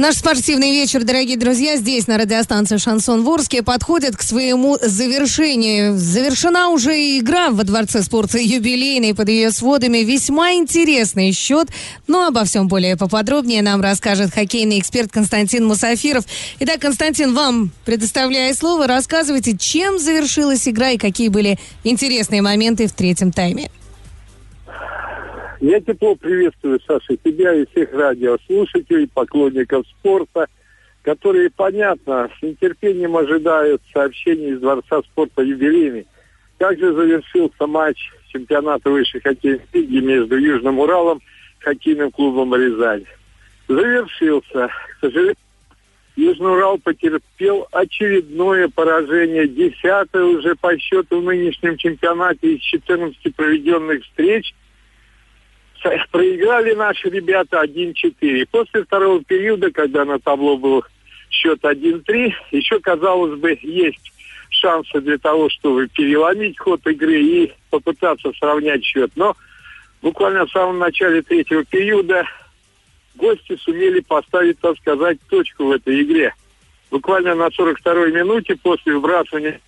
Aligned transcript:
Наш 0.00 0.16
спортивный 0.16 0.70
вечер, 0.70 1.04
дорогие 1.04 1.36
друзья, 1.36 1.76
здесь 1.76 2.06
на 2.06 2.16
радиостанции 2.16 2.78
«Шансон 2.78 3.22
Ворске» 3.22 3.62
подходит 3.62 4.16
к 4.16 4.22
своему 4.22 4.78
завершению. 4.80 5.98
Завершена 5.98 6.70
уже 6.70 7.18
игра 7.18 7.50
во 7.50 7.64
Дворце 7.64 8.02
спорта 8.02 8.38
юбилейной 8.38 9.14
под 9.14 9.28
ее 9.28 9.50
сводами. 9.50 9.98
Весьма 9.98 10.52
интересный 10.52 11.32
счет, 11.32 11.68
но 12.06 12.28
обо 12.28 12.44
всем 12.46 12.66
более 12.66 12.96
поподробнее 12.96 13.60
нам 13.60 13.82
расскажет 13.82 14.32
хоккейный 14.32 14.78
эксперт 14.78 15.12
Константин 15.12 15.66
Мусафиров. 15.66 16.24
Итак, 16.60 16.80
Константин, 16.80 17.34
вам 17.34 17.70
предоставляю 17.84 18.54
слово. 18.54 18.86
Рассказывайте, 18.86 19.54
чем 19.54 19.98
завершилась 19.98 20.66
игра 20.66 20.92
и 20.92 20.96
какие 20.96 21.28
были 21.28 21.58
интересные 21.84 22.40
моменты 22.40 22.86
в 22.86 22.92
третьем 22.92 23.32
тайме. 23.32 23.70
Я 25.60 25.78
тепло 25.78 26.14
приветствую, 26.14 26.80
Саша, 26.86 27.18
тебя 27.18 27.52
и 27.52 27.66
всех 27.66 27.92
радиослушателей, 27.92 29.06
поклонников 29.06 29.86
спорта, 29.88 30.46
которые, 31.02 31.50
понятно, 31.50 32.30
с 32.38 32.42
нетерпением 32.42 33.14
ожидают 33.14 33.82
сообщений 33.92 34.54
из 34.54 34.60
Дворца 34.60 35.02
спорта 35.02 35.42
юбилейный. 35.42 36.06
Как 36.58 36.78
же 36.78 36.94
завершился 36.94 37.66
матч 37.66 38.10
чемпионата 38.32 38.88
высшей 38.90 39.20
хоккейной 39.20 39.60
лиги 39.74 39.98
между 39.98 40.38
Южным 40.38 40.78
Уралом 40.78 41.18
и 41.18 41.64
хоккейным 41.64 42.10
клубом 42.10 42.54
«Рязань»? 42.54 43.04
Завершился. 43.68 44.68
К 44.68 45.00
сожалению, 45.02 45.36
Южный 46.16 46.52
Урал 46.52 46.78
потерпел 46.78 47.68
очередное 47.70 48.68
поражение, 48.68 49.46
десятое 49.46 50.24
уже 50.24 50.54
по 50.54 50.76
счету 50.78 51.20
в 51.20 51.24
нынешнем 51.24 51.76
чемпионате 51.76 52.54
из 52.54 52.62
14 52.62 53.36
проведенных 53.36 54.02
встреч– 54.04 54.54
проиграли 56.10 56.74
наши 56.74 57.08
ребята 57.08 57.62
1-4. 57.62 58.46
После 58.50 58.84
второго 58.84 59.22
периода, 59.24 59.70
когда 59.70 60.04
на 60.04 60.18
табло 60.18 60.56
был 60.56 60.84
счет 61.30 61.60
1-3, 61.62 62.32
еще, 62.50 62.80
казалось 62.80 63.38
бы, 63.38 63.58
есть 63.62 64.12
шансы 64.50 65.00
для 65.00 65.18
того, 65.18 65.48
чтобы 65.48 65.88
переломить 65.88 66.58
ход 66.58 66.86
игры 66.86 67.22
и 67.22 67.52
попытаться 67.70 68.32
сравнять 68.38 68.84
счет. 68.84 69.10
Но 69.16 69.36
буквально 70.02 70.46
в 70.46 70.50
самом 70.50 70.78
начале 70.78 71.22
третьего 71.22 71.64
периода 71.64 72.24
гости 73.14 73.56
сумели 73.56 74.00
поставить, 74.00 74.58
так 74.58 74.76
сказать, 74.78 75.18
точку 75.28 75.66
в 75.66 75.72
этой 75.72 76.02
игре. 76.02 76.34
Буквально 76.90 77.34
на 77.34 77.46
42-й 77.46 78.12
минуте 78.12 78.56
после 78.56 78.94
выбрасывания 78.94 79.60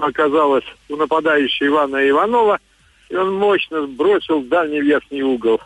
оказалось 0.00 0.64
у 0.88 0.96
нападающего 0.96 1.66
Ивана 1.66 2.08
Иванова– 2.08 2.60
и 3.14 3.16
он 3.16 3.34
мощно 3.34 3.86
сбросил 3.86 4.40
в 4.40 4.48
дальний 4.48 4.80
верхний 4.80 5.22
угол. 5.22 5.60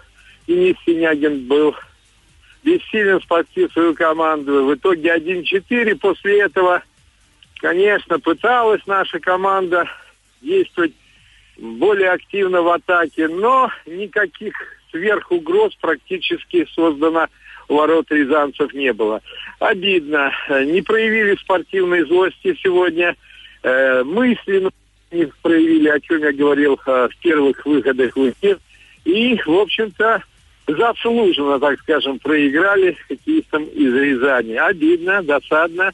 Денис 0.47 0.77
Синягин 0.85 1.47
был 1.47 1.75
бессилен 2.63 3.23
спасти 3.23 3.67
свою 3.69 3.95
команду. 3.95 4.67
В 4.67 4.75
итоге 4.75 5.17
1-4. 5.17 5.95
После 5.97 6.43
этого, 6.43 6.83
конечно, 7.57 8.21
пыталась 8.21 8.83
наша 8.87 9.19
команда 9.19 9.89
действовать 10.43 10.93
более 11.57 12.11
активно 12.11 12.61
в 12.61 12.69
атаке, 12.69 13.29
но 13.29 13.71
никаких 13.87 14.53
сверхугроз 14.91 15.75
практически 15.77 16.69
создано 16.75 17.29
ворот 17.67 18.11
рязанцев 18.11 18.75
не 18.75 18.93
было. 18.93 19.23
Обидно. 19.59 20.33
Не 20.51 20.83
проявили 20.83 21.35
спортивной 21.37 22.05
злости 22.05 22.59
сегодня. 22.63 23.17
Э, 23.63 24.03
мысленно 24.05 24.71
их 25.11 25.37
проявили, 25.39 25.89
о 25.89 26.01
чем 26.01 26.23
я 26.23 26.33
говорил 26.33 26.79
а, 26.87 27.09
в 27.09 27.17
первых 27.17 27.65
выходах 27.65 28.15
в 28.17 28.31
эфир. 28.31 28.59
И, 29.05 29.41
в 29.45 29.55
общем-то, 29.55 30.23
заслуженно, 30.67 31.59
так 31.59 31.81
скажем, 31.81 32.19
проиграли 32.19 32.97
хоккеистам 33.09 33.65
из 33.65 33.95
Рязани. 33.95 34.55
Обидно, 34.55 35.23
досадно. 35.23 35.93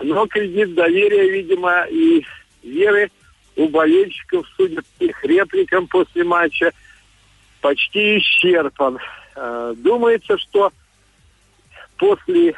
Но 0.00 0.26
кредит 0.26 0.74
доверия, 0.74 1.30
видимо, 1.30 1.86
и 1.90 2.24
веры 2.62 3.10
у 3.56 3.68
болельщиков, 3.68 4.46
судя 4.56 4.80
по 4.98 5.04
их 5.04 5.24
репликам 5.24 5.86
после 5.86 6.24
матча, 6.24 6.72
почти 7.60 8.18
исчерпан. 8.18 8.98
А, 9.34 9.74
думается, 9.74 10.38
что 10.38 10.72
после 11.96 12.54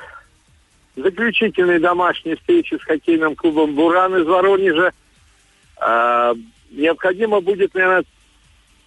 заключительной 0.94 1.78
домашней 1.78 2.36
встречи 2.36 2.74
с 2.74 2.82
хоккейным 2.82 3.34
клубом 3.34 3.74
«Буран» 3.74 4.16
из 4.16 4.26
Воронежа 4.26 4.92
необходимо 6.70 7.40
будет, 7.40 7.74
наверное, 7.74 8.04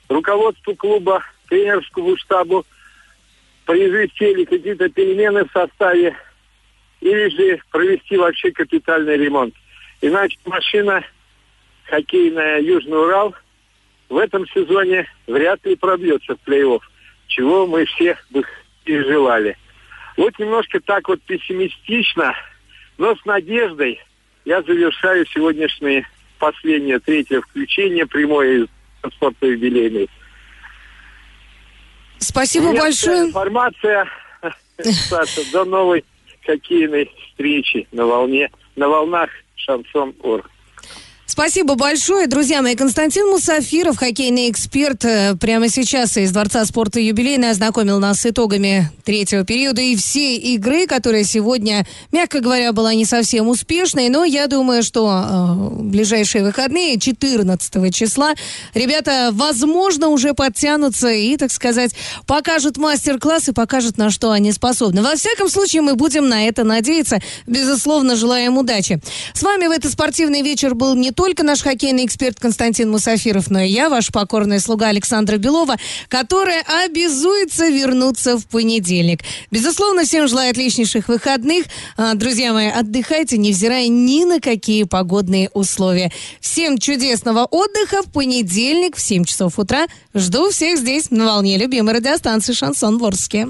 руководству 0.07 0.75
клуба, 0.75 1.23
тренерскому 1.47 2.17
штабу 2.17 2.65
произвести 3.65 4.31
или 4.31 4.45
какие-то 4.45 4.89
перемены 4.89 5.45
в 5.45 5.51
составе, 5.51 6.15
или 7.01 7.29
же 7.29 7.61
провести 7.71 8.17
вообще 8.17 8.51
капитальный 8.51 9.17
ремонт. 9.17 9.53
Иначе 10.01 10.37
машина 10.45 11.03
хоккейная 11.85 12.61
Южный 12.61 12.99
Урал 12.99 13.35
в 14.09 14.17
этом 14.17 14.47
сезоне 14.47 15.07
вряд 15.27 15.63
ли 15.65 15.75
пробьется 15.75 16.35
в 16.35 16.49
плей-офф, 16.49 16.81
чего 17.27 17.67
мы 17.67 17.85
все 17.85 18.17
бы 18.31 18.43
и 18.85 18.97
желали. 18.97 19.55
Вот 20.17 20.37
немножко 20.39 20.79
так 20.79 21.07
вот 21.07 21.21
пессимистично, 21.21 22.35
но 22.97 23.15
с 23.15 23.23
надеждой 23.25 23.99
я 24.45 24.61
завершаю 24.63 25.25
сегодняшние 25.27 26.07
последнее, 26.39 26.99
третье 26.99 27.41
включение 27.41 28.07
прямое 28.07 28.63
из 28.63 28.67
транспорта 29.01 29.45
юбилейный. 29.45 30.09
Спасибо 32.17 32.73
большое. 32.73 33.27
Информация, 33.27 34.07
Саша, 34.81 35.41
до 35.51 35.65
новой 35.65 36.03
хоккейной 36.45 37.11
встречи 37.27 37.87
на 37.91 38.05
волне, 38.05 38.49
на 38.75 38.87
волнах 38.87 39.29
Шансон 39.55 40.15
Орг. 40.21 40.49
Спасибо 41.31 41.75
большое, 41.75 42.25
друзья 42.25 42.63
мои. 42.63 42.75
Константин 42.75 43.27
Мусафиров, 43.27 43.97
хоккейный 43.97 44.49
эксперт, 44.49 45.05
э, 45.05 45.35
прямо 45.39 45.69
сейчас 45.69 46.17
из 46.17 46.31
Дворца 46.31 46.65
спорта 46.65 46.99
юбилейный 46.99 47.51
ознакомил 47.51 47.99
нас 47.99 48.21
с 48.21 48.25
итогами 48.25 48.89
третьего 49.05 49.45
периода 49.45 49.79
и 49.79 49.95
всей 49.95 50.39
игры, 50.55 50.87
которая 50.87 51.23
сегодня, 51.23 51.85
мягко 52.11 52.39
говоря, 52.39 52.73
была 52.73 52.95
не 52.95 53.05
совсем 53.05 53.47
успешной, 53.47 54.09
но 54.09 54.25
я 54.25 54.47
думаю, 54.47 54.81
что 54.81 55.07
э, 55.07 55.81
ближайшие 55.83 56.43
выходные, 56.43 56.99
14 56.99 57.93
числа, 57.93 58.33
ребята, 58.73 59.29
возможно, 59.31 60.07
уже 60.07 60.33
подтянутся 60.33 61.09
и, 61.09 61.37
так 61.37 61.51
сказать, 61.51 61.91
покажут 62.25 62.77
мастер-класс 62.77 63.49
и 63.49 63.51
покажут, 63.51 63.99
на 63.99 64.09
что 64.09 64.31
они 64.31 64.51
способны. 64.51 65.03
Во 65.03 65.15
всяком 65.15 65.47
случае, 65.47 65.83
мы 65.83 65.93
будем 65.93 66.27
на 66.27 66.47
это 66.47 66.63
надеяться. 66.63 67.19
Безусловно, 67.45 68.15
желаем 68.15 68.57
удачи. 68.57 68.99
С 69.33 69.43
вами 69.43 69.67
в 69.67 69.71
этот 69.71 69.91
спортивный 69.91 70.41
вечер 70.41 70.73
был 70.73 70.95
не 70.95 71.11
только 71.19 71.43
наш 71.43 71.63
хоккейный 71.63 72.05
эксперт 72.05 72.39
Константин 72.39 72.89
Мусафиров, 72.89 73.49
но 73.49 73.59
и 73.59 73.67
я, 73.67 73.89
ваш 73.89 74.07
покорная 74.07 74.61
слуга 74.61 74.87
Александра 74.87 75.35
Белова, 75.35 75.75
которая 76.07 76.63
обязуется 76.85 77.67
вернуться 77.67 78.37
в 78.37 78.47
понедельник. 78.47 79.19
Безусловно, 79.51 80.05
всем 80.05 80.29
желаю 80.29 80.51
отличнейших 80.51 81.09
выходных. 81.09 81.65
А, 81.97 82.13
друзья 82.13 82.53
мои, 82.53 82.67
отдыхайте, 82.67 83.37
невзирая 83.37 83.89
ни 83.89 84.23
на 84.23 84.39
какие 84.39 84.83
погодные 84.83 85.49
условия. 85.53 86.09
Всем 86.39 86.77
чудесного 86.77 87.43
отдыха 87.43 88.01
в 88.01 88.09
понедельник 88.13 88.95
в 88.95 89.01
7 89.01 89.25
часов 89.25 89.59
утра. 89.59 89.87
Жду 90.15 90.51
всех 90.51 90.79
здесь, 90.79 91.11
на 91.11 91.25
волне 91.25 91.57
любимой 91.57 91.95
радиостанции 91.95 92.53
«Шансон 92.53 92.97
Ворске». 92.97 93.49